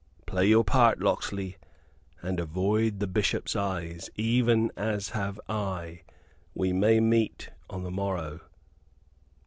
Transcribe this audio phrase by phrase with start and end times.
[0.25, 1.57] "Play your part, Locksley,
[2.23, 6.01] and avoid the Bishop's eyes even as have I.
[6.55, 8.39] We may meet on the morrow."